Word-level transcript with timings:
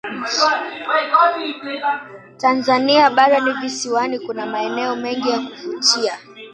tanzania 2.37 3.09
bara 3.09 3.39
na 3.41 3.53
visiwani 3.61 4.19
kuna 4.19 4.45
maeneo 4.45 4.95
mengi 4.95 5.29
ya 5.29 5.39
kuvutia 5.39 6.17